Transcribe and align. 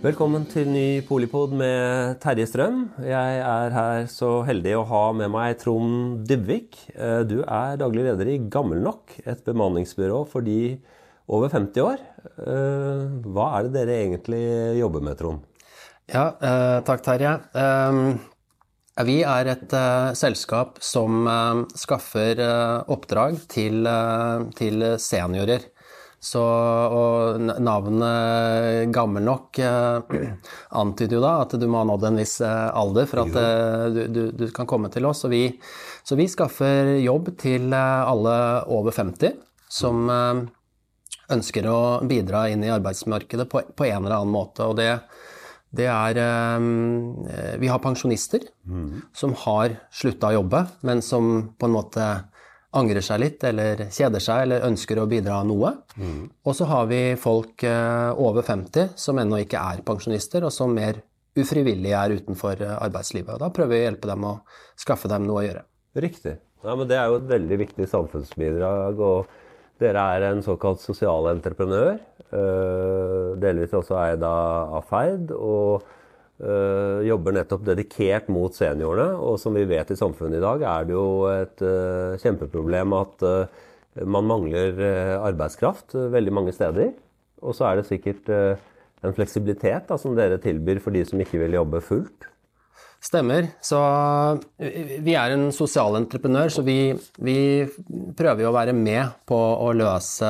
Velkommen 0.00 0.46
til 0.48 0.64
ny 0.72 1.02
Polipod 1.04 1.52
med 1.52 2.14
Terje 2.22 2.46
Strøm. 2.48 2.86
Jeg 3.04 3.40
er 3.44 3.74
her 3.74 4.06
så 4.08 4.30
heldig 4.48 4.72
å 4.78 4.84
ha 4.88 5.00
med 5.12 5.28
meg 5.34 5.58
Trond 5.60 6.22
Dybvik. 6.24 6.78
Eh, 6.94 7.20
Du 7.28 7.42
er 7.42 7.76
daglig 7.76 8.06
leder 8.06 8.30
i 8.32 8.38
Gammel 8.48 8.80
Nok, 8.80 9.18
et 9.28 9.44
bemanningsbyrå 9.44 10.22
for 10.30 10.40
de 10.40 10.78
over 11.28 11.52
50 11.52 11.84
år. 11.84 12.00
Eh, 12.40 13.02
Hva 13.28 13.50
er 13.58 13.68
det 13.68 13.74
dere 13.76 13.98
egentlig 13.98 14.40
jobber 14.80 15.04
med, 15.04 15.18
Trond? 15.20 15.44
Ja, 16.08 16.30
eh, 16.40 16.80
takk 16.80 17.04
Terje. 17.04 17.36
Vi 19.04 19.18
er 19.22 19.52
et 19.52 19.76
selskap 20.16 20.80
som 20.80 21.28
skaffer 21.76 22.40
oppdrag 22.88 23.36
til 23.52 23.84
seniorer. 24.96 25.69
Så, 26.20 26.40
og 26.44 27.40
navnet 27.64 28.90
gammel 28.92 29.24
nok 29.24 29.56
eh, 29.64 30.26
antyder 30.76 31.16
jo 31.16 31.22
da 31.24 31.30
at 31.46 31.54
du 31.56 31.64
må 31.64 31.80
ha 31.80 31.86
nådd 31.88 32.04
en 32.10 32.20
viss 32.20 32.34
eh, 32.44 32.66
alder 32.76 33.08
for 33.08 33.22
at 33.22 33.38
eh, 33.40 33.84
du, 33.94 34.00
du, 34.12 34.20
du 34.36 34.44
kan 34.52 34.68
komme 34.68 34.90
til 34.92 35.08
oss. 35.08 35.22
Så 35.24 35.30
vi, 35.32 35.46
så 36.04 36.18
vi 36.20 36.28
skaffer 36.28 36.92
jobb 37.00 37.32
til 37.40 37.72
alle 37.72 38.36
over 38.68 38.92
50 38.92 39.38
som 39.70 40.12
ønsker 41.30 41.66
å 41.70 41.80
bidra 42.04 42.48
inn 42.52 42.66
i 42.66 42.72
arbeidsmarkedet 42.74 43.48
på, 43.48 43.62
på 43.72 43.88
en 43.88 44.02
eller 44.02 44.18
annen 44.18 44.34
måte. 44.34 44.66
Og 44.66 44.76
det, 44.76 44.90
det 45.72 45.86
er 45.86 46.18
Vi 47.62 47.70
har 47.70 47.80
pensjonister 47.80 48.44
som 49.14 49.36
har 49.46 49.78
slutta 49.94 50.32
å 50.32 50.40
jobbe, 50.40 50.64
men 50.82 51.00
som 51.06 51.30
på 51.54 51.70
en 51.70 51.76
måte 51.78 52.08
angrer 52.78 53.02
seg 53.02 53.20
litt, 53.22 53.44
eller 53.44 53.86
kjeder 53.90 54.22
seg, 54.22 54.44
eller 54.44 54.66
ønsker 54.68 55.00
å 55.02 55.08
bidra 55.10 55.40
noe. 55.46 55.72
Og 56.46 56.56
så 56.56 56.68
har 56.70 56.86
vi 56.90 57.00
folk 57.20 57.64
eh, 57.66 58.10
over 58.14 58.46
50 58.46 58.92
som 59.00 59.18
ennå 59.18 59.40
ikke 59.42 59.62
er 59.72 59.82
pensjonister, 59.86 60.46
og 60.46 60.54
som 60.54 60.74
mer 60.74 61.00
ufrivillig 61.38 61.92
er 61.96 62.14
utenfor 62.20 62.62
eh, 62.62 62.76
arbeidslivet. 62.78 63.34
Og 63.34 63.42
da 63.42 63.50
prøver 63.54 63.74
vi 63.74 63.82
å 63.82 63.88
hjelpe 63.88 64.10
dem 64.12 64.28
å 64.30 64.36
skaffe 64.78 65.10
dem 65.10 65.26
noe 65.26 65.42
å 65.42 65.46
gjøre. 65.48 65.66
Riktig. 66.00 66.36
Ja, 66.62 66.76
men 66.76 66.86
Det 66.88 66.98
er 66.98 67.10
jo 67.10 67.18
et 67.18 67.30
veldig 67.30 67.58
viktig 67.64 67.88
samfunnsbidrag. 67.90 69.00
og 69.00 69.38
Dere 69.80 70.02
er 70.14 70.26
en 70.28 70.42
såkalt 70.44 70.82
sosialentreprenør. 70.84 71.96
entreprenør. 71.96 73.38
Delvis 73.40 73.72
også 73.72 73.96
eid 73.96 74.22
av 74.22 74.84
Ferd. 74.90 75.32
Og 75.32 75.86
eh, 76.40 77.00
jobber 77.08 77.36
nettopp 77.36 77.66
dedikert 77.68 78.30
mot 78.32 78.56
seniorene. 78.56 79.14
Og 79.20 79.38
som 79.42 79.56
vi 79.56 79.66
vet 79.68 79.92
i 79.92 79.98
samfunnet 79.98 80.40
i 80.40 80.44
dag, 80.44 80.64
er 80.72 80.88
det 80.88 80.96
jo 80.96 81.10
et 81.30 81.62
uh, 81.64 82.16
kjempeproblem 82.22 82.96
at 82.98 83.26
uh, 83.26 83.62
man 84.06 84.28
mangler 84.28 84.80
arbeidskraft 85.18 85.96
veldig 86.12 86.34
mange 86.34 86.54
steder. 86.56 86.92
Og 87.42 87.56
så 87.56 87.66
er 87.66 87.80
det 87.80 87.88
sikkert 87.88 88.28
en 88.30 89.14
fleksibilitet 89.16 89.88
da, 89.88 89.96
som 89.98 90.14
dere 90.14 90.38
tilbyr 90.40 90.78
for 90.84 90.94
de 90.94 91.02
som 91.08 91.20
ikke 91.20 91.40
vil 91.42 91.56
jobbe 91.56 91.80
fullt. 91.82 92.28
Stemmer. 93.00 93.46
Så 93.64 93.78
vi 94.60 95.14
er 95.16 95.32
en 95.32 95.46
sosial 95.56 95.96
entreprenør, 95.96 96.50
så 96.52 96.60
vi, 96.62 96.92
vi 97.24 97.36
prøver 98.16 98.44
å 98.44 98.52
være 98.52 98.74
med 98.76 99.14
på 99.28 99.38
å 99.40 99.70
løse 99.72 100.28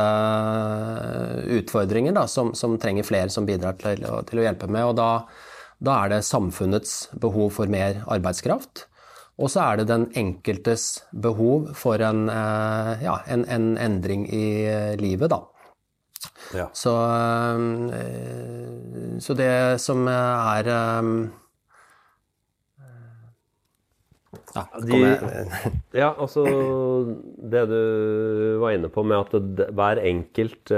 utfordringer 1.58 2.14
da, 2.14 2.28
som, 2.30 2.52
som 2.54 2.78
trenger 2.78 3.08
flere 3.08 3.34
som 3.34 3.48
bidrar 3.48 3.74
til, 3.80 4.06
til 4.28 4.40
å 4.40 4.46
hjelpe 4.46 4.70
med. 4.70 4.86
Og 4.86 4.94
da, 5.00 5.10
da 5.80 5.94
er 6.04 6.08
det 6.12 6.24
samfunnets 6.28 7.08
behov 7.20 7.50
for 7.56 7.66
mer 7.72 8.02
arbeidskraft. 8.06 8.86
Og 9.40 9.48
så 9.48 9.62
er 9.64 9.80
det 9.80 9.86
den 9.88 10.02
enkeltes 10.20 11.02
behov 11.16 11.70
for 11.78 12.02
en, 12.04 12.26
eh, 12.28 13.04
ja, 13.06 13.14
en, 13.32 13.46
en 13.48 13.70
endring 13.80 14.26
i 14.28 14.44
eh, 14.68 14.96
livet, 15.00 15.30
da. 15.32 15.40
Ja. 16.52 16.66
Så, 16.76 16.92
eh, 17.96 19.16
så 19.24 19.36
det 19.38 19.52
som 19.80 20.04
er 20.12 20.68
ja, 24.54 24.64
De- 24.84 25.18
Ja, 26.02 26.10
altså 26.18 26.44
det 27.50 27.64
du 27.70 28.58
var 28.60 28.74
inne 28.76 28.90
på 28.92 29.02
med 29.06 29.16
at 29.24 29.32
det- 29.56 29.70
hver 29.74 30.02
enkelt 30.04 30.72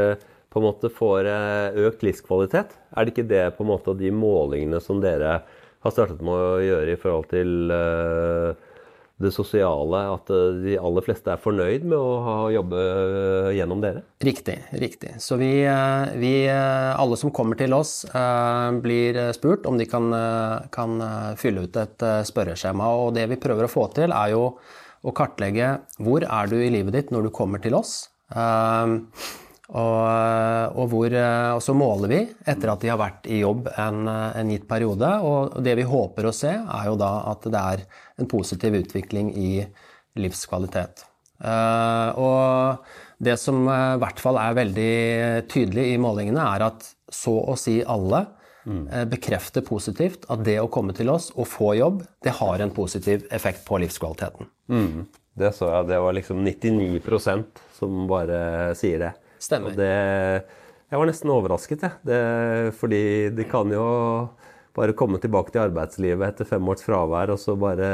på 0.52 0.60
en 0.60 0.68
måte 0.68 0.90
får 0.92 1.28
eh, 1.28 1.78
økt 1.88 2.04
livskvalitet. 2.04 2.76
Er 2.92 3.04
det 3.04 3.14
ikke 3.14 3.30
det 3.30 3.46
på 3.56 3.64
en 3.64 3.72
måte 3.72 3.96
de 3.96 4.12
målingene 4.12 4.82
som 4.84 5.00
dere 5.00 5.40
har 5.82 5.94
startet 5.94 6.20
med 6.22 6.36
å 6.36 6.60
gjøre 6.62 6.92
i 6.92 7.00
forhold 7.00 7.30
til 7.32 7.72
eh, 7.72 8.68
det 9.22 9.30
sosiale, 9.32 10.02
at 10.12 10.28
eh, 10.34 10.60
de 10.66 10.76
aller 10.76 11.06
fleste 11.06 11.32
er 11.32 11.40
fornøyd 11.40 11.86
med 11.88 11.96
å 11.96 12.12
ha 12.26 12.36
jobbe 12.52 12.84
gjennom 13.56 13.80
dere? 13.80 14.04
Riktig. 14.20 14.58
riktig. 14.82 15.14
Så 15.24 15.40
vi, 15.40 15.54
vi 16.20 16.34
alle 16.52 17.16
som 17.16 17.32
kommer 17.32 17.56
til 17.56 17.72
oss, 17.76 18.02
blir 18.84 19.19
spurt 19.36 19.64
om 19.70 19.80
de 19.80 19.88
kan, 19.88 20.12
kan 20.74 21.00
fylle 21.40 21.64
ut 21.64 21.80
et 21.80 22.08
spørreskjema. 22.28 22.92
Og 23.00 23.14
det 23.16 23.30
vi 23.32 23.40
prøver 23.40 23.66
å 23.69 23.72
få 23.72 23.88
til, 23.96 24.12
er 24.12 24.34
jo 24.36 24.50
å 25.02 25.14
kartlegge 25.16 25.78
hvor 25.98 26.26
er 26.28 26.50
du 26.50 26.60
i 26.60 26.70
livet 26.70 26.94
ditt 26.98 27.14
når 27.14 27.30
du 27.30 27.32
kommer 27.34 27.62
til 27.62 27.78
oss. 27.78 28.02
Eh, 29.72 29.78
Og, 29.78 30.76
og, 30.76 30.88
hvor, 30.92 31.14
eh, 31.16 31.52
og 31.56 31.62
så 31.64 31.72
måler 31.72 32.10
vi 32.12 32.20
etter 32.44 32.72
at 32.72 32.82
de 32.82 32.90
har 32.92 32.98
vært 33.00 33.24
i 33.26 33.40
jobb 33.40 33.70
en, 33.72 34.02
eh, 34.08 34.40
en 34.40 34.50
gitt 34.52 34.68
periode. 34.68 35.08
Og 35.24 35.62
det 35.64 35.76
vi 35.78 35.86
håper 35.88 36.28
å 36.28 36.34
se, 36.34 36.52
er 36.52 36.90
jo 36.90 36.98
da 37.00 37.12
at 37.32 37.42
det 37.48 37.62
er 37.62 37.86
en 38.20 38.28
positiv 38.28 38.76
utvikling 38.82 39.32
i 39.32 39.64
livskvalitet. 40.20 41.06
Og 41.42 42.76
det 43.18 43.34
som 43.40 43.64
i 43.66 43.98
hvert 43.98 44.20
fall 44.22 44.36
er 44.38 44.54
veldig 44.54 44.92
tydelig 45.50 45.88
i 45.94 45.98
målingene, 45.98 46.44
er 46.54 46.66
at 46.68 46.86
så 47.10 47.34
å 47.50 47.56
si 47.58 47.80
alle 47.82 48.26
eh, 48.92 49.04
bekrefter 49.10 49.64
positivt 49.66 50.28
at 50.30 50.44
det 50.44 50.58
å 50.60 50.70
komme 50.70 50.94
til 50.94 51.10
oss 51.10 51.30
og 51.34 51.48
få 51.50 51.72
jobb, 51.80 52.04
det 52.22 52.36
har 52.38 52.62
en 52.62 52.70
positiv 52.70 53.26
effekt 53.30 53.64
på 53.66 53.80
livskvaliteten. 53.82 54.46
Det 55.34 55.50
så 55.56 55.70
jeg, 55.72 55.88
det 55.88 55.98
var 56.04 56.12
liksom 56.12 56.44
99% 56.44 57.62
som 57.78 58.06
bare 58.06 58.74
sier 58.78 59.00
det. 59.00 59.12
Stemmer. 59.42 59.72
Og 59.72 59.78
det, 59.80 59.91
jeg 60.92 61.00
var 61.00 61.08
nesten 61.08 61.32
overrasket, 61.34 61.82
jeg. 61.82 61.98
Det, 62.06 62.20
fordi 62.78 63.03
de 63.34 63.47
kan 63.50 63.72
jo 63.75 63.86
bare 64.76 64.94
komme 64.96 65.20
tilbake 65.20 65.52
til 65.52 65.66
arbeidslivet 65.66 66.24
etter 66.30 66.48
fem 66.48 66.68
års 66.72 66.84
fravær 66.86 67.34
og 67.34 67.40
så 67.40 67.54
bare 67.60 67.88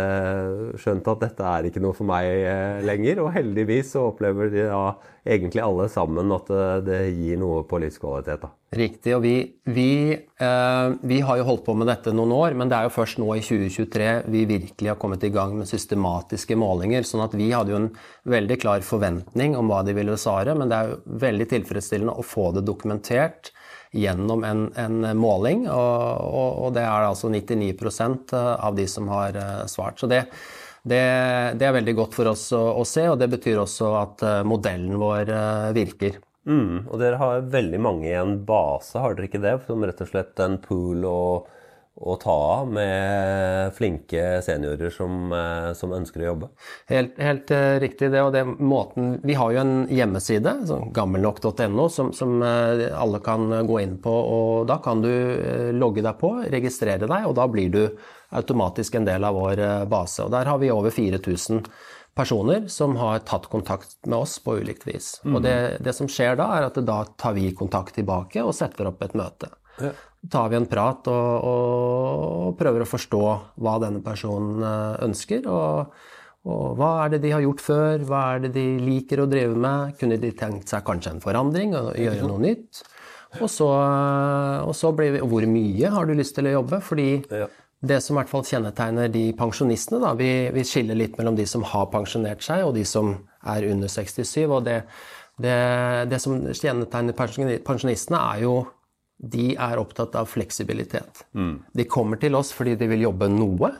skjønt 0.78 1.10
at 1.10 1.24
dette 1.24 1.46
er 1.50 1.66
ikke 1.66 1.82
noe 1.82 1.96
for 1.96 2.06
meg 2.06 2.28
eh, 2.28 2.78
lenger. 2.86 3.24
Og 3.24 3.32
heldigvis 3.34 3.94
så 3.96 4.04
opplever 4.12 4.52
de 4.52 4.68
da 4.68 4.84
egentlig 5.28 5.64
alle 5.64 5.88
sammen 5.90 6.30
at 6.36 6.52
eh, 6.54 6.76
det 6.86 7.00
gir 7.16 7.40
noe 7.42 7.64
på 7.68 7.80
livskvalitet. 7.82 8.46
da. 8.46 8.52
Riktig. 8.78 9.16
Og 9.16 9.24
vi, 9.24 9.34
vi, 9.74 9.90
eh, 10.14 10.86
vi 11.10 11.20
har 11.24 11.40
jo 11.40 11.48
holdt 11.50 11.66
på 11.66 11.74
med 11.78 11.90
dette 11.90 12.14
noen 12.14 12.36
år, 12.36 12.54
men 12.58 12.70
det 12.70 12.78
er 12.78 12.86
jo 12.86 12.94
først 12.94 13.18
nå 13.18 13.32
i 13.34 13.42
2023 13.42 14.08
vi 14.30 14.46
virkelig 14.54 14.92
har 14.92 15.02
kommet 15.02 15.26
i 15.26 15.32
gang 15.34 15.56
med 15.58 15.70
systematiske 15.70 16.58
målinger. 16.58 17.02
sånn 17.02 17.26
at 17.26 17.34
vi 17.34 17.50
hadde 17.50 17.74
jo 17.74 17.82
en 17.82 17.92
veldig 18.28 18.62
klar 18.62 18.86
forventning 18.86 19.58
om 19.58 19.72
hva 19.72 19.82
de 19.82 19.98
ville 19.98 20.18
svare, 20.20 20.54
men 20.54 20.70
det 20.70 20.78
er 20.78 20.92
jo 20.92 21.18
veldig 21.26 21.50
tilfredsstillende 21.56 22.14
å 22.14 22.26
få 22.26 22.52
det 22.54 22.66
dokumentert 22.68 23.50
gjennom 23.90 24.44
en, 24.44 24.68
en 24.76 25.00
måling, 25.18 25.66
og, 25.70 26.24
og, 26.28 26.62
og 26.66 26.72
det 26.76 26.84
er 26.84 27.08
altså 27.08 27.30
99% 27.32 28.34
av 28.36 28.76
de 28.76 28.86
som 28.90 29.08
har 29.12 29.36
eh, 29.38 29.66
svart. 29.70 30.00
Så 30.00 30.08
det, 30.10 30.24
det, 30.82 31.02
det 31.58 31.68
er 31.68 31.76
veldig 31.78 31.94
godt 31.98 32.16
for 32.18 32.32
oss 32.32 32.48
å, 32.56 32.62
å 32.80 32.86
se, 32.88 33.08
og 33.08 33.18
det 33.20 33.30
betyr 33.32 33.62
også 33.64 33.92
at 34.00 34.24
eh, 34.26 34.40
modellen 34.48 34.98
vår 35.00 35.32
eh, 35.34 35.68
virker. 35.76 36.18
Mm, 36.48 36.88
og 36.88 36.96
dere 37.00 37.20
har 37.20 37.48
veldig 37.52 37.80
mange 37.84 38.08
i 38.08 38.16
en 38.16 38.38
base, 38.48 38.96
har 39.00 39.16
dere 39.16 39.28
ikke 39.28 39.42
det? 39.42 39.56
Som 39.66 39.84
rett 39.84 40.00
og 40.04 40.12
slett 40.12 40.40
en 40.40 40.56
pool 40.62 41.04
å, 41.08 41.20
å 41.98 42.14
ta 42.20 42.32
av 42.32 42.68
med 42.70 43.74
flinke 43.74 44.38
seniorer 44.44 44.92
som, 44.94 45.32
eh, 45.32 45.72
som 45.74 45.92
ønsker 45.92 46.22
å 46.22 46.28
jobbe? 46.30 46.48
Helt, 46.90 47.18
helt 47.18 47.50
eh, 47.50 47.78
riktig 47.82 48.12
det, 48.12 48.22
og 48.22 48.32
det 48.32 48.44
måten 48.46 49.18
Vi 49.24 49.34
har 49.34 49.52
jo 49.52 49.60
en 49.62 49.74
hjemmeside, 49.90 50.54
sånn 50.68 50.92
gammelnok.no, 50.94 51.88
som, 51.90 52.12
som 52.14 52.38
eh, 52.42 52.86
alle 52.94 53.20
kan 53.24 53.50
gå 53.66 53.80
inn 53.82 53.98
på. 54.02 54.14
og 54.14 54.68
Da 54.70 54.78
kan 54.84 55.02
du 55.02 55.10
logge 55.74 56.04
deg 56.04 56.18
på, 56.20 56.32
registrere 56.46 57.08
deg, 57.08 57.26
og 57.26 57.34
da 57.38 57.48
blir 57.50 57.70
du 57.74 57.82
automatisk 58.30 58.94
en 58.94 59.08
del 59.08 59.24
av 59.24 59.34
vår 59.34 59.62
base. 59.88 60.26
Og 60.26 60.30
Der 60.34 60.46
har 60.50 60.58
vi 60.62 60.70
over 60.70 60.94
4000 60.94 61.64
personer 62.18 62.66
som 62.68 62.96
har 62.98 63.22
tatt 63.26 63.46
kontakt 63.50 63.94
med 64.06 64.18
oss 64.18 64.38
på 64.42 64.58
ulikt 64.58 64.86
vis. 64.86 65.16
Og 65.24 65.40
det, 65.44 65.78
det 65.84 65.94
som 65.96 66.10
skjer 66.10 66.36
da, 66.38 66.50
er 66.56 66.66
at 66.66 66.80
da 66.84 67.02
tar 67.18 67.36
vi 67.38 67.52
kontakt 67.56 67.94
tilbake 67.98 68.42
og 68.42 68.56
setter 68.58 68.90
opp 68.90 69.02
et 69.06 69.14
møte. 69.18 69.50
Ja. 69.80 69.92
tar 70.30 70.48
vi 70.50 70.56
en 70.58 70.66
prat 70.66 71.06
og, 71.12 71.48
og 71.48 72.56
prøver 72.58 72.82
å 72.84 72.88
forstå 72.90 73.20
hva 73.62 73.76
denne 73.82 74.00
personen 74.02 74.62
eh, 74.62 75.04
ønsker. 75.08 75.46
Og, 75.46 75.92
Og 76.48 76.78
hva 76.78 77.04
er 77.04 77.10
det 77.12 77.18
de 77.26 77.30
har 77.34 77.42
gjort 77.44 77.60
før? 77.60 78.04
Hva 78.08 78.20
er 78.34 78.44
det 78.46 78.52
de 78.54 78.62
liker 78.80 79.20
å 79.20 79.26
drive 79.28 79.56
med? 79.58 79.96
Kunne 80.00 80.16
de 80.22 80.30
tenkt 80.38 80.70
seg 80.70 80.84
kanskje 80.86 81.10
en 81.16 81.20
forandring 81.20 81.74
og 81.76 81.90
gjøre 81.98 82.24
noe 82.30 82.40
nytt? 82.40 82.80
Og 83.42 83.50
så, 83.52 83.66
og 84.64 84.72
så 84.78 84.92
blir 84.96 85.18
vi 85.18 85.20
Hvor 85.20 85.44
mye 85.50 85.90
har 85.92 86.06
du 86.08 86.14
lyst 86.16 86.34
til 86.38 86.46
å 86.48 86.54
jobbe? 86.60 86.78
Fordi 86.80 87.08
Ja. 87.34 87.48
det 87.84 87.98
som 88.02 88.16
i 88.16 88.20
hvert 88.22 88.30
fall 88.30 88.46
kjennetegner 88.48 89.10
de 89.12 89.26
pensjonistene, 89.36 90.00
da, 90.00 90.14
vi, 90.16 90.30
vi 90.54 90.64
skiller 90.64 90.96
litt 90.96 91.18
mellom 91.18 91.36
de 91.36 91.44
som 91.46 91.62
har 91.68 91.90
pensjonert 91.92 92.40
seg, 92.46 92.64
og 92.64 92.72
de 92.78 92.84
som 92.88 93.12
er 93.44 93.68
under 93.68 93.88
67. 93.92 94.46
Og 94.48 94.64
det, 94.64 94.78
det, 95.42 95.58
det 96.08 96.22
som 96.22 96.40
kjennetegner 96.48 97.18
pensjonistene, 97.66 98.22
er 98.34 98.46
jo 98.46 98.54
de 99.18 99.50
er 99.58 99.80
opptatt 99.82 100.14
av 100.14 100.28
fleksibilitet. 100.30 101.24
De 101.74 101.84
kommer 101.90 102.20
til 102.22 102.36
oss 102.38 102.52
fordi 102.54 102.76
de 102.78 102.86
vil 102.86 103.02
jobbe 103.08 103.28
noe, 103.32 103.72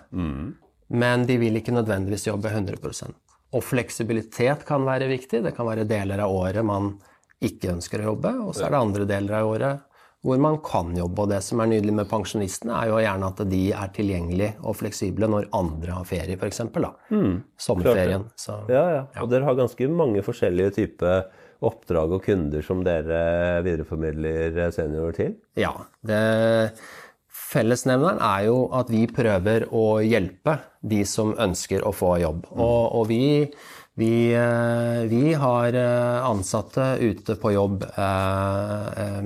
men 0.89 1.27
de 1.29 1.37
vil 1.39 1.61
ikke 1.61 1.75
nødvendigvis 1.77 2.27
jobbe 2.27 2.51
100% 2.51 3.15
Og 3.55 3.63
fleksibilitet 3.65 4.65
kan 4.67 4.85
være 4.85 5.07
viktig. 5.09 5.43
Det 5.45 5.55
kan 5.57 5.67
være 5.69 5.87
deler 5.89 6.19
av 6.25 6.33
året 6.33 6.65
man 6.65 6.97
ikke 7.41 7.71
ønsker 7.77 8.03
å 8.03 8.11
jobbe, 8.13 8.33
og 8.43 8.55
så 8.57 8.67
er 8.67 8.75
det 8.75 8.81
andre 8.83 9.05
deler 9.07 9.39
av 9.39 9.53
året 9.53 9.85
hvor 10.27 10.39
man 10.43 10.59
kan 10.67 10.91
jobbe. 10.97 11.23
Og 11.23 11.31
det 11.31 11.39
som 11.47 11.61
er 11.63 11.71
nydelig 11.71 11.95
med 12.01 12.09
pensjonistene, 12.11 12.75
er 12.75 12.91
jo 12.91 12.99
gjerne 12.99 13.29
at 13.31 13.43
de 13.49 13.61
er 13.71 13.93
tilgjengelige 13.95 14.57
og 14.67 14.75
fleksible 14.81 15.29
når 15.31 15.47
andre 15.55 15.95
har 15.95 16.09
ferie, 16.09 16.35
f.eks. 16.35 16.65
Mm, 17.15 17.37
Sommerferien. 17.57 18.27
Så, 18.35 18.59
Ja, 18.73 18.85
ja. 18.97 19.05
Og 19.23 19.31
dere 19.31 19.47
har 19.47 19.59
ganske 19.59 19.89
mange 19.89 20.25
forskjellige 20.27 20.75
typer 20.81 21.29
oppdrag 21.65 22.15
og 22.15 22.25
kunder 22.25 22.65
som 22.65 22.85
dere 22.87 23.61
videreformidler 23.67 24.71
seniorer 24.75 25.17
til? 25.17 25.37
Ja. 25.59 25.75
Det, 26.07 26.23
fellesnevneren 27.49 28.21
er 28.23 28.47
jo 28.49 28.61
at 28.77 28.93
vi 28.93 29.07
prøver 29.11 29.69
å 29.75 29.99
hjelpe 30.05 30.59
de 30.85 31.03
som 31.09 31.35
ønsker 31.41 31.85
å 31.87 31.95
få 31.97 32.19
jobb. 32.23 32.47
Og, 32.55 32.81
og 32.99 33.09
vi, 33.11 33.23
vi, 33.99 34.31
eh, 34.37 35.01
vi 35.11 35.33
har 35.39 35.75
eh, 35.75 36.27
ansatte 36.29 36.91
ute 37.01 37.39
på 37.41 37.55
jobb 37.55 37.87
eh, 37.89 39.19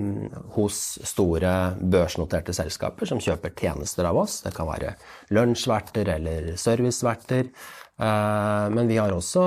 hos 0.57 0.81
store 1.09 1.53
børsnoterte 1.83 2.55
selskaper 2.57 3.11
som 3.11 3.21
kjøper 3.23 3.57
tjenester 3.59 4.09
av 4.09 4.23
oss. 4.25 4.41
Det 4.47 4.55
kan 4.57 4.71
være 4.71 4.95
lunsjverter 5.35 6.15
eller 6.17 6.53
serviceverter. 6.61 7.51
Eh, 8.01 8.71
Men 8.71 8.89
vi 8.89 8.97
har 8.97 9.13
også 9.13 9.43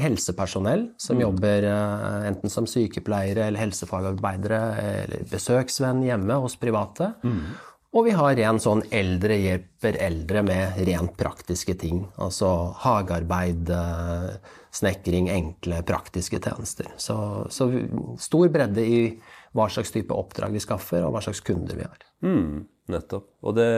helsepersonell 0.00 0.88
som 0.98 1.20
jobber 1.20 1.68
eh, 1.68 2.26
enten 2.30 2.50
som 2.50 2.66
sykepleiere 2.66 3.46
eller 3.46 3.62
helsefagarbeidere 3.66 4.62
eller 5.04 5.30
besøksvenn 5.30 6.02
hjemme 6.06 6.40
hos 6.42 6.56
private. 6.60 7.14
Og 7.94 8.08
vi 8.08 8.10
har 8.18 8.34
ren 8.34 8.58
sånn 8.58 8.82
eldre 8.90 9.36
hjelper 9.38 9.94
eldre 10.02 10.42
med 10.42 10.80
rent 10.88 11.12
praktiske 11.16 11.76
ting. 11.78 12.00
Altså 12.18 12.48
hagearbeid, 12.82 13.70
eh, 13.70 14.58
snekring, 14.74 15.28
enkle, 15.30 15.78
praktiske 15.86 16.40
tjenester. 16.42 16.90
Så, 16.98 17.16
så 17.54 17.70
stor 18.18 18.50
bredde 18.50 18.82
i 18.82 18.98
hva 19.54 19.68
slags 19.70 19.94
type 19.94 20.10
oppdrag 20.10 20.50
vi 20.56 20.64
skaffer, 20.64 21.04
og 21.06 21.14
hva 21.14 21.22
slags 21.22 21.44
kunder 21.46 21.78
vi 21.78 21.86
har. 21.86 22.00
Mm, 22.26 22.64
nettopp. 22.90 23.28
Og 23.46 23.54
det, 23.54 23.68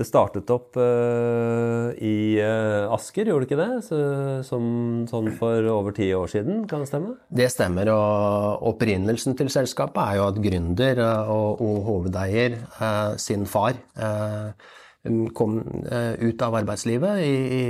det 0.00 0.06
startet 0.08 0.48
opp 0.52 0.78
uh, 0.80 1.92
i 2.00 2.40
uh, 2.40 2.88
Asker, 2.94 3.28
gjorde 3.28 3.44
det 3.44 3.50
ikke 3.50 3.60
det? 3.60 3.84
Så, 3.84 4.00
som, 4.48 4.64
sånn 5.10 5.30
for 5.36 5.68
over 5.74 5.94
ti 5.96 6.08
år 6.16 6.30
siden, 6.32 6.64
kan 6.70 6.84
det 6.84 6.88
stemme? 6.88 7.14
Det 7.28 7.50
stemmer, 7.52 7.92
og 7.92 8.64
opprinnelsen 8.72 9.36
til 9.38 9.52
selskapet 9.52 10.00
er 10.02 10.20
jo 10.20 10.28
at 10.30 10.40
gründer 10.40 11.02
eh, 11.04 11.32
og, 11.32 11.60
og 11.64 11.80
hovedeier, 11.88 12.56
uh, 12.80 13.16
sin 13.20 13.44
far, 13.50 13.78
kom 15.36 15.54
ut 15.60 16.42
av 16.44 16.54
arbeidslivet 16.58 17.22
i, 17.24 17.34
i, 17.56 17.62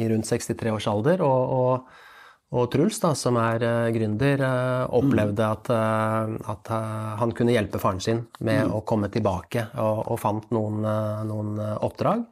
i 0.00 0.06
rundt 0.08 0.28
63 0.28 0.72
års 0.72 0.88
alder. 0.88 1.24
og, 1.24 1.56
og 1.56 2.05
og 2.54 2.68
Truls, 2.70 3.00
da, 3.02 3.10
som 3.18 3.36
er 3.42 3.64
eh, 3.66 3.88
gründer, 3.96 4.42
eh, 4.46 4.82
opplevde 4.94 5.48
at, 5.50 5.70
eh, 5.74 6.34
at 6.52 6.70
han 7.18 7.32
kunne 7.34 7.56
hjelpe 7.56 7.80
faren 7.82 8.02
sin 8.02 8.22
med 8.46 8.70
å 8.70 8.84
komme 8.86 9.10
tilbake, 9.10 9.66
og, 9.82 10.04
og 10.14 10.20
fant 10.22 10.46
noen, 10.54 10.86
noen 11.26 11.58
oppdrag. 11.58 12.22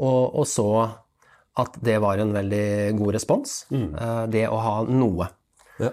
Og, 0.00 0.22
og 0.40 0.48
så 0.48 0.70
at 1.60 1.76
det 1.84 1.98
var 2.00 2.22
en 2.22 2.32
veldig 2.32 2.96
god 2.96 3.14
respons, 3.18 3.66
mm. 3.74 3.90
det 4.32 4.46
å 4.48 4.60
ha 4.64 4.74
noe. 4.88 5.26
Ja. 5.80 5.90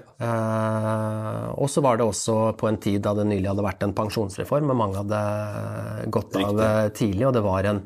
Og 1.58 1.68
så 1.72 1.82
var 1.84 1.98
det 1.98 2.06
også 2.08 2.54
på 2.60 2.70
en 2.70 2.78
tid 2.80 3.02
da 3.04 3.14
det 3.18 3.26
nylig 3.28 3.50
hadde 3.50 3.66
vært 3.66 3.84
en 3.84 3.96
pensjonsreform, 3.98 4.70
og 4.72 4.80
mange 4.80 5.02
hadde 5.02 6.12
gått 6.14 6.38
av 6.40 6.62
tidlig, 6.96 7.26
og 7.28 7.36
det 7.36 7.44
var 7.44 7.68
en 7.68 7.82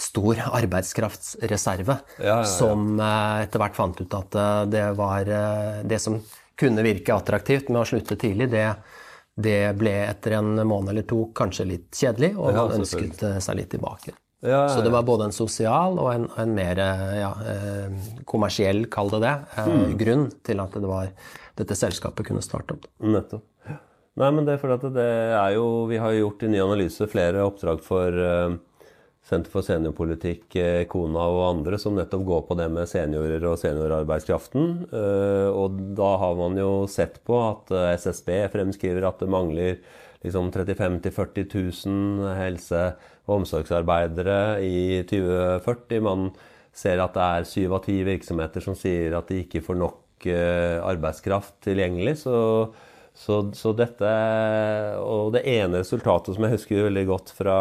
stor 0.00 0.38
arbeidskraftsreserve 0.50 1.96
Ja, 2.18 2.24
ja, 2.24 2.36
ja. 2.40 2.44
som 2.48 3.00
eh, 3.00 3.42
etter 3.44 3.62
hvert 3.62 3.76
fant 3.76 4.00
ut 4.00 4.14
at 4.16 4.34
eh, 4.38 4.62
det 4.72 4.86
var 4.98 5.28
eh, 5.28 5.82
Det 5.84 5.98
som 6.02 6.18
kunne 6.60 6.84
virke 6.84 7.14
attraktivt 7.16 7.70
med 7.72 7.80
å 7.82 7.86
slutte 7.88 8.16
tidlig, 8.20 8.50
det, 8.52 8.66
det 9.40 9.72
ble 9.80 9.94
etter 10.10 10.34
en 10.36 10.50
måned 10.68 10.92
eller 10.92 11.06
to 11.08 11.22
kanskje 11.36 11.64
litt 11.70 11.96
kjedelig, 11.96 12.34
og 12.36 12.52
man 12.52 12.74
ønsket 12.76 13.22
seg 13.40 13.56
litt 13.56 13.70
tilbake. 13.72 14.12
Så 14.44 14.82
det 14.84 14.92
var 14.92 15.06
både 15.08 15.30
en 15.30 15.32
sosial 15.32 15.96
og 15.96 16.10
en, 16.12 16.26
en 16.36 16.52
mer 16.52 16.82
ja, 17.16 17.30
kommersiell, 18.28 18.82
kall 18.92 19.08
det 19.14 19.22
det, 19.24 19.32
Hmm. 19.56 19.96
grunn 20.00 20.26
til 20.44 20.60
at 20.60 20.76
det 20.76 20.88
var, 20.92 21.08
dette 21.56 21.76
selskapet 21.80 22.28
kunne 22.28 22.44
starte 22.44 22.76
opp. 22.76 22.84
Nettopp. 23.00 23.46
Nei, 24.20 24.30
men 24.36 24.44
det 24.44 24.58
er 24.58 24.60
fordi 24.60 24.76
at 24.76 24.86
det 24.92 25.10
er 25.40 25.52
jo 25.54 25.66
Vi 25.88 25.96
har 26.02 26.12
gjort 26.18 26.42
i 26.44 26.48
ny 26.52 26.60
analyse 26.60 27.08
flere 27.08 27.40
oppdrag 27.46 27.80
for 27.80 28.20
Senter 29.20 29.52
for 29.52 29.62
seniorpolitikk, 29.62 30.54
eh, 30.56 30.84
Kona 30.88 31.26
og 31.28 31.42
andre, 31.44 31.78
som 31.78 31.94
nettopp 31.94 32.22
går 32.24 32.40
på 32.48 32.56
det 32.56 32.70
med 32.72 32.88
seniorer 32.88 33.44
og 33.44 33.58
seniorarbeidskraften. 33.60 34.70
Eh, 34.88 35.48
og 35.52 35.76
da 35.98 36.14
har 36.22 36.38
man 36.38 36.56
jo 36.56 36.86
sett 36.88 37.20
på 37.28 37.36
at 37.36 37.70
eh, 37.70 37.92
SSB 38.00 38.48
fremskriver 38.54 39.06
at 39.06 39.20
det 39.20 39.28
mangler 39.30 39.76
liksom 40.24 40.48
35 40.50 40.98
000-40 41.04 41.46
000 41.52 42.32
helse- 42.40 42.88
og 43.28 43.36
omsorgsarbeidere 43.42 44.40
i 44.64 45.04
2040. 45.04 46.00
Man 46.08 46.30
ser 46.72 47.04
at 47.04 47.14
det 47.14 47.28
er 47.28 47.48
syv 47.52 47.76
av 47.76 47.84
ti 47.84 48.00
virksomheter 48.08 48.64
som 48.64 48.74
sier 48.74 49.14
at 49.20 49.28
de 49.28 49.44
ikke 49.44 49.62
får 49.62 49.78
nok 49.84 50.26
arbeidskraft 50.84 51.54
tilgjengelig. 51.64 52.18
Så, 52.24 52.34
så, 53.16 53.38
så 53.56 53.72
dette 53.72 54.10
Og 55.00 55.32
det 55.32 55.46
ene 55.48 55.80
resultatet 55.80 56.36
som 56.36 56.44
jeg 56.44 56.58
husker 56.58 56.84
veldig 56.90 57.06
godt 57.08 57.32
fra 57.32 57.56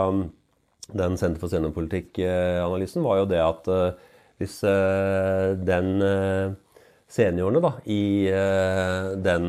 den 0.94 1.18
Senter 1.20 1.42
for 1.42 1.52
seniorpolitikk-analysen, 1.52 3.04
var 3.06 3.22
jo 3.22 3.30
det 3.30 3.44
at 3.44 3.70
eh, 3.74 4.10
hvis 4.40 4.58
eh, 4.68 5.54
den 5.68 6.04
eh, 6.06 6.58
seniorene 7.10 7.62
da, 7.64 7.72
i 7.90 8.30
den 9.26 9.46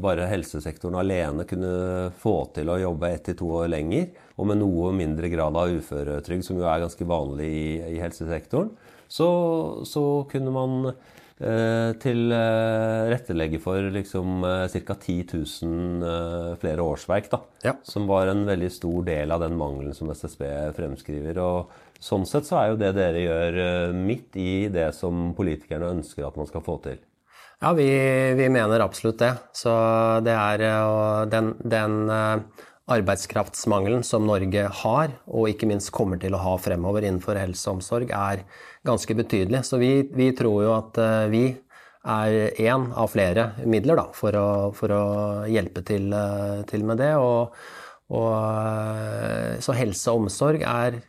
bare 0.00 0.28
helsesektoren 0.30 0.94
alene 0.96 1.44
kunne 1.44 1.72
få 2.16 2.32
til 2.56 2.70
å 2.72 2.78
jobbe 2.80 3.10
ett 3.12 3.26
til 3.28 3.36
to 3.36 3.50
år 3.58 3.68
lenger, 3.74 4.06
og 4.40 4.48
med 4.48 4.62
noe 4.62 4.94
mindre 4.96 5.28
grad 5.28 5.58
av 5.60 5.74
uføretrygd, 5.76 6.46
som 6.46 6.56
jo 6.56 6.64
er 6.64 6.80
ganske 6.80 7.08
vanlig 7.08 7.50
i, 7.52 7.66
i 7.98 8.00
helsesektoren, 8.00 8.72
så, 9.04 9.28
så 9.84 10.24
kunne 10.32 10.54
man 10.56 10.94
tilrettelegge 12.00 13.58
for 13.60 13.90
liksom 13.92 14.44
eh, 14.44 14.78
ca. 14.86 14.94
10 14.94 15.26
000 15.62 16.02
eh, 16.02 16.52
flere 16.62 16.82
årsverk, 16.84 17.30
da, 17.30 17.40
Ja. 17.62 17.74
som 17.82 18.06
var 18.08 18.26
en 18.32 18.44
veldig 18.48 18.70
stor 18.72 19.04
del 19.04 19.32
av 19.32 19.40
den 19.44 19.56
mangelen 19.56 19.94
som 19.94 20.10
SSB 20.10 20.46
fremskriver. 20.76 21.38
og 21.38 21.70
Sånn 22.00 22.26
sett 22.28 22.44
så 22.44 22.58
er 22.60 22.70
jo 22.70 22.76
det 22.80 22.94
dere 22.96 23.20
gjør 23.24 23.58
eh, 23.64 23.92
midt 23.96 24.36
i 24.36 24.68
det 24.72 24.90
som 24.94 25.34
politikerne 25.36 25.92
ønsker 25.96 26.26
at 26.26 26.36
man 26.36 26.46
skal 26.48 26.64
få 26.64 26.78
til. 26.84 26.98
Ja, 27.62 27.72
vi, 27.72 27.86
vi 28.36 28.48
mener 28.52 28.82
absolutt 28.84 29.18
det. 29.22 29.32
Så 29.56 29.72
det 30.24 30.34
er 30.36 30.60
eh, 30.60 31.24
den, 31.32 31.54
den 31.64 32.10
eh, 32.12 32.64
arbeidskraftsmangelen 32.86 34.04
som 34.06 34.26
Norge 34.28 34.68
har, 34.82 35.14
og 35.26 35.50
ikke 35.50 35.66
minst 35.66 35.90
kommer 35.94 36.20
til 36.22 36.36
å 36.36 36.42
ha 36.42 36.54
fremover 36.62 37.06
innenfor 37.06 37.38
helse 37.38 37.66
og 37.68 37.80
omsorg, 37.80 38.12
er 38.14 38.44
ganske 38.86 39.16
betydelig. 39.18 39.64
Så 39.66 39.80
vi, 39.82 39.90
vi 40.14 40.30
tror 40.38 40.60
jo 40.62 40.74
at 40.76 41.00
eh, 41.02 41.24
vi 41.32 41.44
er 42.06 42.36
én 42.62 42.86
av 42.94 43.10
flere 43.10 43.48
midler 43.66 43.98
da, 43.98 44.06
for, 44.14 44.38
å, 44.38 44.70
for 44.76 44.94
å 44.94 45.02
hjelpe 45.50 45.82
til, 45.86 46.12
eh, 46.14 46.62
til 46.70 46.86
med 46.86 47.02
det. 47.02 47.12
Og, 47.18 47.58
og, 48.14 48.32
eh, 48.38 49.58
så 49.66 49.74
helse 49.74 50.14
og 50.14 50.28
omsorg 50.28 50.62
er 50.62 51.02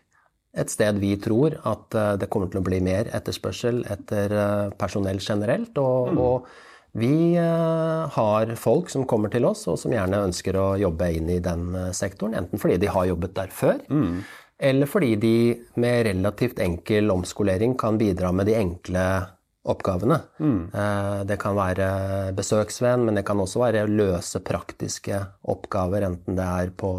et 0.57 0.73
sted 0.73 0.97
vi 0.97 1.11
tror 1.21 1.59
at 1.69 1.93
det 2.17 2.31
kommer 2.33 2.49
til 2.49 2.63
å 2.63 2.65
bli 2.65 2.79
mer 2.81 3.11
etterspørsel 3.13 3.83
etter 3.93 4.31
personell 4.79 5.19
generelt. 5.21 5.77
Og, 5.77 6.17
og 6.17 6.47
vi 6.97 7.35
eh, 7.35 8.09
har 8.09 8.55
folk 8.55 8.89
som 8.89 9.05
kommer 9.05 9.29
til 9.33 9.45
oss, 9.45 9.65
og 9.69 9.77
som 9.81 9.93
gjerne 9.93 10.23
ønsker 10.29 10.57
å 10.57 10.67
jobbe 10.79 11.11
inn 11.19 11.29
i 11.29 11.39
den 11.43 11.69
eh, 11.75 11.93
sektoren. 11.95 12.37
Enten 12.39 12.61
fordi 12.61 12.79
de 12.81 12.91
har 12.93 13.09
jobbet 13.09 13.35
der 13.37 13.53
før, 13.53 13.81
eller 14.57 14.89
fordi 14.89 15.15
de 15.21 15.33
med 15.77 16.07
relativt 16.07 16.59
enkel 16.63 17.11
omskolering 17.13 17.75
kan 17.77 17.99
bidra 17.99 18.31
med 18.33 18.49
de 18.49 18.55
enkle 18.57 19.03
oppgavene. 19.67 20.15
Mm. 20.39 20.71
Det 21.27 21.35
kan 21.41 21.57
være 21.57 21.87
besøksvenn, 22.33 23.03
men 23.05 23.19
det 23.19 23.25
kan 23.27 23.37
også 23.43 23.59
være 23.65 23.83
løse, 23.91 24.39
praktiske 24.47 25.19
oppgaver, 25.51 26.07
enten 26.07 26.39
det 26.39 26.45
er 26.47 26.71
på, 26.71 26.93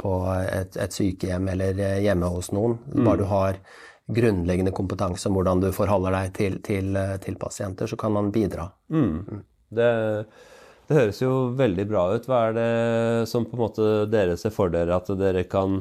på 0.00 0.12
et, 0.46 0.78
et 0.78 0.94
sykehjem 0.94 1.50
eller 1.56 1.82
hjemme 2.06 2.30
hos 2.30 2.52
noen. 2.54 2.78
Bare 2.94 3.18
du 3.20 3.26
har 3.28 3.58
grunnleggende 4.06 4.74
kompetanse 4.76 5.28
om 5.28 5.38
hvordan 5.38 5.62
du 5.62 5.70
forholder 5.72 6.12
deg 6.18 6.32
til, 6.36 6.58
til, 6.64 6.96
til 7.24 7.38
pasienter, 7.40 7.88
så 7.88 7.96
kan 8.00 8.12
man 8.12 8.32
bidra. 8.34 8.68
Mm. 8.92 9.42
Det, 9.74 9.90
det, 10.88 10.96
høres 10.98 11.20
jo 11.22 11.34
veldig 11.56 11.86
bra 11.88 12.06
ut. 12.12 12.28
Hva 12.28 12.46
er 12.48 12.56
det 12.58 12.70
som 13.30 13.46
på 13.48 13.56
en 13.56 13.64
måte 13.64 13.92
dere 14.12 14.36
ser 14.40 14.52
for 14.54 14.72
dere 14.72 14.98
at 14.98 15.08
dere 15.18 15.46
kan 15.48 15.80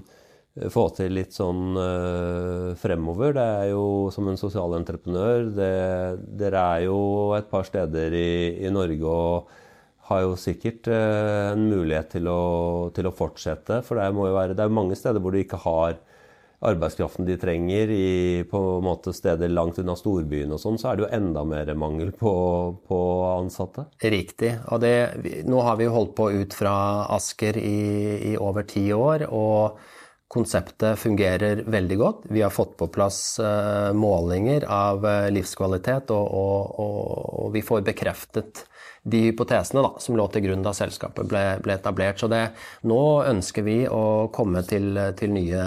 få 0.53 0.85
til 0.95 1.15
litt 1.17 1.35
sånn 1.35 1.75
øh, 1.79 2.69
fremover? 2.79 3.35
Det 3.35 3.47
er 3.63 3.67
jo 3.73 3.83
som 4.13 4.29
en 4.29 4.39
sosialentreprenør, 4.39 5.49
dere 5.57 6.63
er 6.77 6.87
jo 6.87 7.01
et 7.37 7.51
par 7.51 7.67
steder 7.67 8.15
i, 8.15 8.31
i 8.63 8.71
Norge 8.71 9.03
og 9.03 9.59
har 10.09 10.23
jo 10.25 10.33
sikkert 10.39 10.87
øh, 10.91 11.53
en 11.53 11.67
mulighet 11.69 12.09
til 12.17 12.27
å, 12.27 12.39
til 12.95 13.07
å, 13.07 13.15
fortsette. 13.15 13.81
For 13.87 13.99
det, 13.99 14.09
må 14.15 14.27
jo 14.29 14.35
være, 14.35 14.55
det 14.57 14.65
er 14.65 14.79
mange 14.79 14.97
steder 14.99 15.23
hvor 15.23 15.35
du 15.35 15.39
ikke 15.41 15.61
har 15.63 15.99
arbeidskraften 16.63 17.27
de 17.27 17.37
trenger 17.39 17.91
i 17.93 18.43
på 18.49 18.59
en 18.77 18.85
måte 18.85 19.13
steder 19.15 19.51
langt 19.51 19.79
unna 19.81 19.95
storbyen 19.99 20.53
og 20.55 20.61
sånn, 20.61 20.79
så 20.79 20.91
er 20.91 20.99
det 20.99 21.05
jo 21.05 21.11
enda 21.19 21.43
mer 21.47 21.73
mangel 21.77 22.13
på, 22.17 22.33
på 22.87 22.99
ansatte. 23.33 23.87
Riktig. 24.03 24.53
Og 24.71 24.83
det, 24.83 24.95
nå 25.49 25.63
har 25.65 25.79
vi 25.81 25.89
holdt 25.91 26.15
på 26.17 26.29
ut 26.33 26.55
fra 26.55 26.75
Asker 27.15 27.59
i, 27.59 27.81
i 28.33 28.37
over 28.39 28.67
ti 28.69 28.87
år. 28.95 29.27
og 29.29 29.81
Konseptet 30.33 30.97
fungerer 30.97 31.59
veldig 31.69 31.97
godt. 31.99 32.23
Vi 32.33 32.41
har 32.41 32.49
fått 32.49 32.73
på 32.79 32.87
plass 32.89 33.37
uh, 33.37 33.93
målinger 33.93 34.65
av 34.65 35.05
uh, 35.05 35.27
livskvalitet, 35.29 36.09
og, 36.09 36.25
og, 36.25 36.79
og, 36.81 37.03
og, 37.43 37.51
vi 37.53 37.61
får 37.61 37.83
bekreftet 37.85 38.63
de 39.03 39.19
hypotesene 39.27 39.81
da, 39.83 39.91
som 39.99 40.15
lå 40.15 40.25
til 40.31 40.45
grunn 40.45 40.63
da 40.63 40.71
selskapet 40.75 41.27
ble, 41.27 41.41
ble 41.63 41.75
etablert. 41.75 42.21
Så 42.21 42.29
det, 42.31 42.43
nå 42.87 42.99
ønsker 43.27 43.65
vi 43.65 43.77
å 43.91 44.29
komme 44.35 44.63
til, 44.67 44.95
til 45.19 45.33
nye 45.35 45.65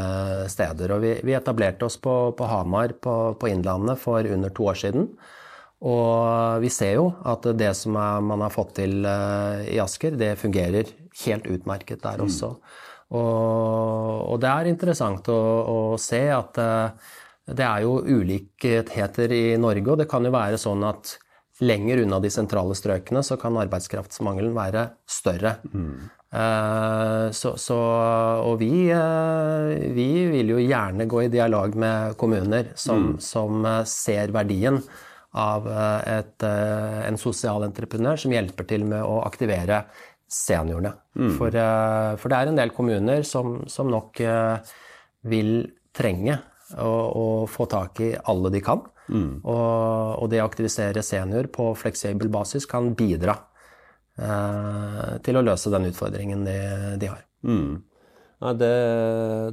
steder. 0.48 0.94
Og 0.96 1.04
vi, 1.04 1.12
vi 1.26 1.36
etablerte 1.36 1.88
oss 1.88 1.98
på, 2.00 2.16
på 2.36 2.48
Hamar 2.48 2.96
på, 2.96 3.16
på, 3.36 3.50
Innlandet 3.52 4.00
for 4.00 4.24
under 4.24 4.54
to 4.56 4.70
år 4.72 4.80
siden. 4.80 5.10
Og 5.84 6.62
vi 6.62 6.72
ser 6.72 6.96
jo 6.96 7.10
at 7.28 7.44
det 7.60 7.74
som 7.76 7.98
er, 8.00 8.24
man 8.24 8.46
har 8.46 8.54
fått 8.54 8.78
til 8.78 9.04
uh, 9.04 9.60
i 9.68 9.76
Asker, 9.84 10.16
det 10.16 10.38
fungerer 10.40 10.88
helt 11.26 11.50
utmerket 11.52 12.00
der 12.06 12.16
mm. 12.16 12.24
også. 12.24 12.54
Mm. 12.56 12.82
Og, 13.20 14.32
og, 14.32 14.40
det 14.42 14.48
er 14.50 14.72
interessant 14.72 15.28
å, 15.30 15.36
å 15.36 15.78
se 16.00 16.24
at 16.32 16.56
uh, 16.58 17.12
det 17.46 17.68
er 17.68 17.84
jo 17.84 18.00
ulikheter 18.00 19.36
i 19.36 19.44
Norge, 19.60 19.92
og 19.92 20.00
det 20.00 20.08
kan 20.10 20.24
jo 20.24 20.32
være 20.34 20.58
sånn 20.58 20.88
at 20.88 21.18
lenger 21.64 22.02
unna 22.02 22.20
de 22.20 22.30
sentrale 22.32 22.76
strøkene 22.76 23.22
så 23.24 23.38
kan 23.40 23.56
arbeidskraftsmangelen 23.60 24.54
være 24.56 24.90
større. 25.08 25.56
Mm. 25.72 26.12
Så, 27.32 27.54
så, 27.56 27.76
og 28.44 28.58
vi, 28.60 28.90
uh, 28.92 29.70
vi, 29.96 30.08
vil 30.28 30.50
jo 30.52 30.58
gjerne 30.60 31.06
gå 31.08 31.22
i 31.22 31.30
dialog 31.32 31.78
med 31.80 32.16
kommuner 32.20 32.74
som, 32.76 33.14
mm. 33.14 33.20
som 33.24 33.68
ser 33.88 34.34
verdien 34.34 34.82
av 35.36 35.70
et, 35.70 36.44
en 36.44 37.16
sosial 37.20 37.64
entreprenør 37.64 38.20
som 38.20 38.34
hjelper 38.34 38.68
til 38.68 38.84
med 38.90 39.06
å 39.06 39.22
aktivere 39.24 39.84
seniorene. 40.28 40.92
Mm. 41.16 41.32
For, 41.38 41.56
for, 42.20 42.32
det 42.32 42.36
er 42.36 42.52
en 42.52 42.60
del 42.60 42.74
kommuner 42.76 43.24
som, 43.24 43.62
som 43.72 43.88
nok 43.92 44.20
vil 45.30 45.52
trenge 45.96 46.36
å, 46.74 46.90
å, 46.90 47.24
få 47.50 47.66
tak 47.70 48.00
i 48.04 48.12
alle 48.26 48.52
de 48.54 48.62
kan. 48.64 48.82
Mm. 49.08 49.42
Og, 49.42 50.22
og, 50.22 50.30
det 50.32 50.42
å 50.42 50.46
aktivisere 50.48 51.04
senior 51.06 51.50
på 51.52 51.70
fleksibel 51.78 52.30
basis 52.32 52.66
kan 52.70 52.92
bidra 52.98 53.36
eh, 54.18 55.12
til 55.26 55.38
å 55.38 55.44
løse 55.46 55.72
den 55.72 55.90
utfordringen 55.90 56.46
de, 56.46 56.56
de 57.02 57.10
har. 57.12 57.22
Mm. 57.46 57.82
Ja, 58.42 58.52
det, 58.52 58.72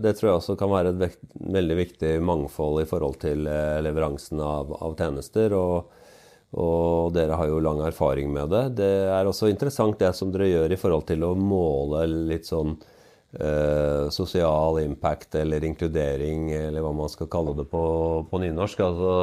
det, 0.03 0.15
tror 0.17 0.29
jeg 0.29 0.39
også 0.41 0.57
kan 0.59 0.71
være 0.73 0.91
et 0.91 1.01
vekt, 1.05 1.21
veldig 1.55 1.77
viktig 1.79 2.15
mangfold 2.25 2.81
i 2.81 2.87
forhold 2.89 3.21
til 3.21 3.45
leveransen 3.45 4.41
av, 4.43 4.73
av 4.83 4.97
tjenester. 4.99 5.55
og 5.57 5.99
og 6.53 7.13
dere 7.15 7.33
har 7.33 7.49
jo 7.49 7.61
lang 7.65 7.79
erfaring 7.81 8.29
med 8.29 8.51
det. 8.53 8.63
Det 8.77 8.91
er 9.09 9.25
også 9.25 9.49
interessant 9.49 9.97
det 9.97 10.11
som 10.13 10.29
dere 10.29 10.51
gjør 10.51 10.75
i 10.75 10.77
forhold 10.77 11.07
til 11.09 11.25
å 11.25 11.31
måle 11.33 12.03
litt 12.29 12.45
sånn 12.45 12.75
eh, 13.39 14.09
sosial 14.13 14.81
impact 14.83 15.35
eller 15.41 15.63
inkludering, 15.67 16.49
eller 16.51 16.83
hva 16.85 16.93
man 16.95 17.11
skal 17.11 17.31
kalle 17.31 17.55
det 17.57 17.67
på, 17.71 17.83
på 18.29 18.41
nynorsk. 18.43 18.83
Altså 18.85 19.13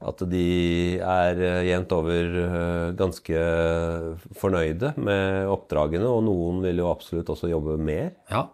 at 0.00 0.22
de 0.32 0.96
er 0.96 1.42
eh, 1.44 1.66
jevnt 1.68 1.92
over 1.92 2.38
eh, 2.44 2.86
ganske 2.96 3.42
fornøyde 4.40 4.94
med 5.00 5.50
oppdragene, 5.52 6.08
og 6.08 6.24
noen 6.24 6.62
vil 6.64 6.80
jo 6.80 6.88
absolutt 6.92 7.28
også 7.34 7.50
jobbe 7.52 7.76
mer. 7.76 8.14
Ja, 8.32 8.46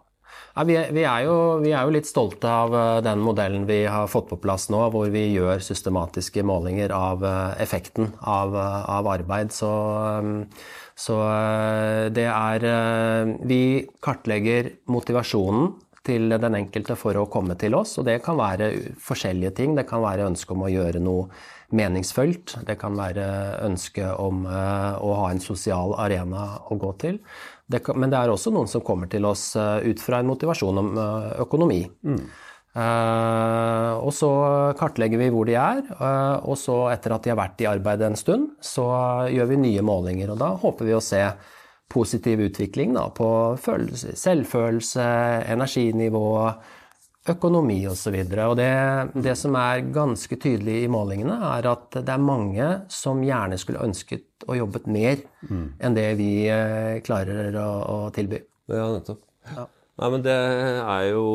ja, 0.57 0.65
vi, 0.67 0.75
vi, 0.91 1.05
er 1.07 1.23
jo, 1.23 1.37
vi, 1.61 1.71
er 1.71 1.85
jo, 1.87 1.93
litt 1.95 2.09
stolte 2.09 2.51
av 2.51 2.75
eh, 2.75 2.97
den 3.05 3.23
modellen 3.23 3.63
vi 3.69 3.85
har 3.87 4.11
fått 4.11 4.27
på 4.33 4.41
plass 4.43 4.67
nå, 4.73 4.81
hvor 4.91 5.07
vi 5.13 5.23
gjør 5.37 5.63
systematiske 5.63 6.43
målinger 6.47 6.91
av 6.95 7.23
effekten 7.63 8.11
av, 8.19 8.57
av 8.57 9.07
arbeid. 9.15 9.55
Så, 9.55 9.71
så, 10.97 11.17
det 12.09 12.25
er 12.25 12.63
Vi 13.45 13.61
kartlegger 14.01 14.71
motivasjonen 14.89 15.75
til 16.07 16.31
den 16.31 16.55
enkelte 16.57 16.95
for 16.97 17.19
å 17.19 17.27
komme 17.29 17.57
til 17.59 17.75
oss, 17.77 17.97
og 17.99 18.07
det 18.07 18.21
kan 18.25 18.39
være 18.39 18.71
forskjellige 19.03 19.53
ting. 19.59 19.75
Det 19.77 19.85
kan 19.89 20.01
være 20.01 20.25
ønske 20.29 20.55
om 20.55 20.63
å 20.65 20.71
gjøre 20.71 21.01
noe 21.03 21.27
meningsfullt. 21.75 22.55
Det 22.67 22.77
kan 22.79 22.95
være 22.97 23.27
ønske 23.67 24.07
om 24.23 24.45
å 24.47 25.13
ha 25.19 25.29
en 25.33 25.43
sosial 25.43 25.93
arena 25.99 26.47
å 26.71 26.79
gå 26.79 26.93
til. 27.03 27.19
Det 27.67 27.83
kan, 27.83 27.99
men 27.99 28.13
det 28.13 28.21
er 28.21 28.31
også 28.31 28.53
noen 28.55 28.71
som 28.71 28.85
kommer 28.87 29.11
til 29.11 29.27
oss 29.27 29.51
ut 29.57 30.01
fra 30.03 30.21
en 30.21 30.31
motivasjon 30.31 30.83
om 30.83 30.93
økonomi. 31.43 31.81
Mm. 32.07 32.23
Uh, 32.77 33.97
og 34.05 34.11
så 34.13 34.29
kartlegger 34.77 35.17
vi 35.17 35.31
hvor 35.33 35.47
de 35.49 35.55
er, 35.57 35.79
og 36.45 36.57
så 36.61 36.75
etter 36.91 37.15
at 37.15 37.25
de 37.25 37.31
har 37.33 37.39
vært 37.39 37.63
i 37.63 37.69
arbeid 37.69 38.03
en 38.05 38.19
stund, 38.19 38.51
så 38.61 38.85
gjør 39.33 39.49
vi 39.53 39.61
nye 39.63 39.85
målinger. 39.85 40.33
Og 40.35 40.41
da 40.41 40.51
håper 40.61 40.89
vi 40.89 40.97
å 40.97 41.03
se 41.03 41.23
positiv 41.89 42.43
utvikling 42.49 42.93
da, 42.93 43.07
på 43.15 43.29
følelse, 43.63 44.13
selvfølelse, 44.19 45.05
energinivå, 45.53 46.27
økonomi 47.31 47.79
osv. 47.89 48.15
Og, 48.15 48.33
så 48.33 48.47
og 48.47 48.57
det, 48.59 48.73
det 49.25 49.35
som 49.39 49.55
er 49.59 49.87
ganske 49.95 50.39
tydelig 50.39 50.81
i 50.83 50.91
målingene, 50.91 51.37
er 51.57 51.69
at 51.71 51.99
det 51.99 52.13
er 52.13 52.23
mange 52.23 52.69
som 52.93 53.23
gjerne 53.23 53.59
skulle 53.59 53.83
ønsket 53.83 54.47
å 54.47 54.57
jobbet 54.59 54.87
mer 54.91 55.23
mm. 55.47 55.65
enn 55.79 55.97
det 55.97 56.11
vi 56.19 56.31
eh, 56.51 56.99
klarer 57.05 57.55
å, 57.59 57.67
å 57.95 57.97
tilby. 58.15 58.43
Ja, 58.71 58.87
nettopp. 58.93 59.23
Ja. 59.47 59.67
Nei, 59.97 60.09
men 60.13 60.23
Det 60.25 60.33
er 60.33 61.05
jo 61.09 61.27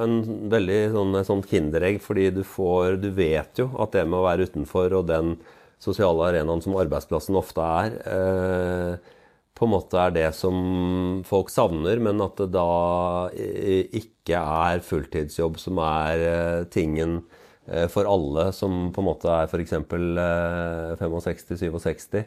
en 0.00 0.20
veldig 0.52 0.80
sånn, 0.94 1.16
sånn 1.28 1.42
kinderegg, 1.44 2.00
fordi 2.00 2.30
du 2.32 2.42
får 2.48 3.00
Du 3.02 3.10
vet 3.12 3.60
jo 3.60 3.68
at 3.80 3.92
det 3.96 4.06
med 4.08 4.20
å 4.22 4.26
være 4.28 4.48
utenfor 4.48 4.96
og 4.96 5.08
den 5.10 5.36
sosiale 5.80 6.26
arenaen 6.28 6.60
som 6.60 6.76
arbeidsplassen 6.76 7.38
ofte 7.40 7.64
er, 7.64 7.94
eh, 8.04 9.14
på 9.56 9.64
en 9.64 9.72
måte 9.72 9.96
er 9.96 10.10
det 10.12 10.26
som 10.36 11.22
folk 11.24 11.48
savner, 11.52 11.96
men 12.00 12.20
at 12.20 12.36
det 12.36 12.50
da 12.52 13.28
ikke 13.32 14.36
er 14.40 14.84
fulltidsjobb 14.84 15.56
som 15.60 15.80
er 15.84 16.24
eh, 16.24 16.64
tingen 16.72 17.22
eh, 17.66 17.88
for 17.88 18.04
alle 18.08 18.50
som 18.56 18.90
på 18.92 19.00
en 19.00 19.08
måte 19.08 19.28
er 19.32 19.48
f.eks. 19.48 19.72
65-67. 21.00 22.24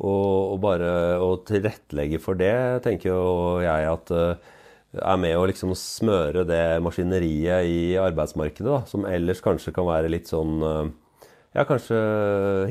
Og, 0.00 0.54
og, 0.54 0.56
bare 0.62 0.92
å 1.20 1.34
tilrettelegge 1.44 2.20
for 2.20 2.36
det, 2.40 2.56
tenker 2.84 3.12
jo 3.12 3.60
jeg 3.64 3.88
at 3.88 4.12
eh, 4.16 4.52
er 4.98 5.20
med 5.20 5.36
å 5.38 5.46
liksom 5.48 5.72
smøre 5.78 6.44
det 6.48 6.80
maskineriet 6.84 7.68
i 7.68 7.78
arbeidsmarkedet, 8.00 8.68
da, 8.68 8.82
som 8.88 9.06
ellers 9.08 9.40
kanskje 9.44 9.72
kan 9.76 9.88
være 9.88 10.10
litt 10.12 10.28
sånn 10.28 10.60
ja, 11.52 11.66
kanskje 11.68 11.98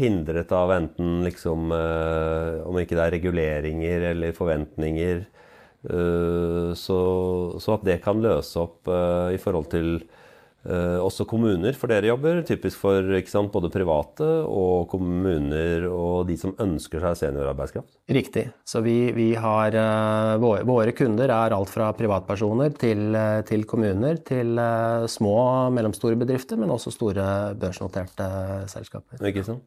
hindret 0.01 0.51
av 0.57 0.71
enten 0.73 1.19
liksom 1.25 1.69
eh, 1.75 2.61
Om 2.65 2.79
ikke 2.81 2.97
det 2.97 3.03
er 3.03 3.13
reguleringer 3.13 4.05
eller 4.09 4.33
forventninger. 4.33 5.21
Eh, 5.85 6.71
så, 6.77 6.97
så, 7.61 7.75
at 7.77 7.85
det 7.85 7.99
kan 8.01 8.21
løse 8.23 8.57
opp 8.61 8.89
eh, 8.89 9.35
i 9.35 9.41
forhold 9.41 9.69
til 9.73 9.93
Eh, 10.01 10.20
også 10.61 11.25
kommuner, 11.25 11.73
for 11.73 11.89
dere 11.89 12.11
jobber 12.11 12.43
typisk 12.45 12.77
for 12.83 13.07
sant, 13.25 13.49
både 13.49 13.71
private 13.73 14.27
og 14.45 14.85
kommuner 14.91 15.87
og 15.89 16.27
de 16.29 16.35
som 16.37 16.53
ønsker 16.61 17.01
seg 17.01 17.17
seniorarbeidskraft? 17.17 17.89
Riktig. 18.11 18.43
Så 18.67 18.81
vi, 18.85 19.11
vi 19.15 19.31
har 19.39 19.73
uh, 19.73 20.35
våre, 20.41 20.65
våre, 20.67 20.93
kunder 20.97 21.31
er 21.33 21.55
alt 21.55 21.71
fra 21.71 21.89
privatpersoner 21.97 22.75
til, 22.77 23.07
uh, 23.15 23.39
til 23.47 23.65
kommuner, 23.69 24.19
til 24.27 24.59
uh, 24.59 25.07
små 25.09 25.33
og 25.39 25.73
mellomstore 25.73 26.19
bedrifter, 26.19 26.59
men 26.61 26.73
også 26.73 26.93
store 26.93 27.25
børsnoterte 27.57 28.27
selskaper. 28.71 29.23
Ikke 29.31 29.45
sant. 29.47 29.65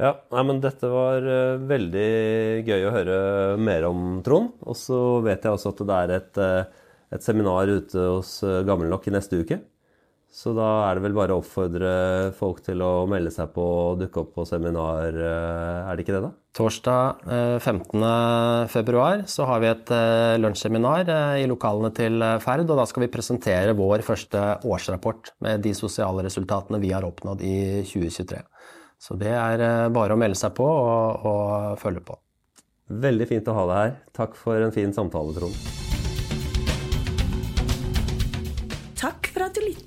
Ja, 0.00 0.14
nei, 0.32 0.44
men 0.48 0.60
Dette 0.64 0.88
var 0.88 1.24
veldig 1.68 2.10
gøy 2.64 2.86
å 2.88 2.92
høre 2.94 3.16
mer 3.60 3.84
om, 3.88 4.20
Trond. 4.24 4.54
Og 4.64 4.78
så 4.78 4.98
vet 5.24 5.44
jeg 5.44 5.56
også 5.56 5.74
at 5.74 5.82
det 5.88 5.98
er 5.98 6.14
et, 6.16 6.40
et 7.16 7.26
seminar 7.26 7.68
ute 7.68 8.06
hos 8.16 8.38
Gammelnokk 8.64 9.10
i 9.10 9.12
neste 9.12 9.42
uke. 9.44 9.60
Så 10.30 10.52
da 10.54 10.66
er 10.86 10.96
det 10.96 11.02
vel 11.08 11.16
bare 11.16 11.34
å 11.34 11.40
oppfordre 11.40 11.90
folk 12.38 12.60
til 12.62 12.82
å 12.86 13.06
melde 13.10 13.32
seg 13.34 13.50
på 13.54 13.64
og 13.64 13.98
dukke 13.98 14.22
opp 14.22 14.30
på 14.36 14.44
seminar, 14.46 15.10
eh, 15.10 15.88
er 15.90 15.98
det 15.98 16.04
ikke 16.04 16.14
det, 16.14 16.22
da? 16.28 16.30
Torsdag 16.54 17.26
15.2 17.62 19.26
så 19.30 19.46
har 19.46 19.60
vi 19.62 19.68
et 19.70 19.92
lunsjseminar 20.42 21.10
i 21.38 21.44
lokalene 21.50 21.92
til 21.94 22.24
Ferd, 22.42 22.64
og 22.66 22.80
da 22.80 22.86
skal 22.90 23.04
vi 23.04 23.10
presentere 23.12 23.76
vår 23.78 24.02
første 24.06 24.42
årsrapport 24.66 25.30
med 25.46 25.62
de 25.62 25.74
sosiale 25.78 26.26
resultatene 26.26 26.82
vi 26.82 26.90
har 26.90 27.06
oppnådd 27.06 27.44
i 27.46 27.84
2023. 27.86 28.42
Så 28.98 29.14
det 29.20 29.30
er 29.30 29.62
bare 29.94 30.18
å 30.18 30.18
melde 30.18 30.38
seg 30.42 30.56
på 30.58 30.66
og, 30.66 31.22
og 31.30 31.78
følge 31.82 32.02
på. 32.10 32.18
Veldig 32.90 33.28
fint 33.30 33.46
å 33.48 33.54
ha 33.54 33.68
deg 33.70 33.78
her. 33.84 33.94
Takk 34.18 34.34
for 34.38 34.58
en 34.58 34.74
fin 34.74 34.92
samtale, 34.94 35.36
Trond. 35.38 35.79